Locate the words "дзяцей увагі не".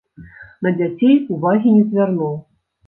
0.79-1.87